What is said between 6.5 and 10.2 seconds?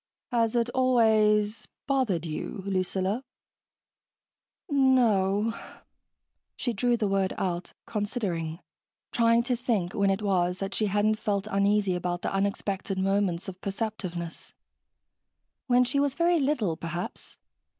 She drew the word out, considering, trying to think when